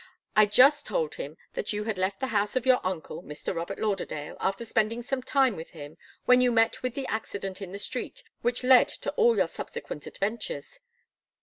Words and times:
I 0.35 0.47
just 0.47 0.87
told 0.87 1.13
him 1.13 1.37
that 1.53 1.73
you 1.73 1.83
had 1.83 1.99
left 1.99 2.21
the 2.21 2.25
house 2.33 2.55
of 2.55 2.65
your 2.65 2.79
uncle, 2.83 3.21
Mr. 3.21 3.53
Robert 3.55 3.77
Lauderdale, 3.77 4.35
after 4.39 4.65
spending 4.65 5.03
some 5.03 5.21
time 5.21 5.55
with 5.55 5.69
him, 5.69 5.95
when 6.25 6.41
you 6.41 6.51
met 6.51 6.81
with 6.81 6.95
the 6.95 7.05
accident 7.05 7.61
in 7.61 7.71
the 7.71 7.77
street 7.77 8.23
which 8.41 8.63
led 8.63 8.87
to 8.87 9.11
all 9.11 9.37
your 9.37 9.47
subsequent 9.47 10.07
adventures. 10.07 10.79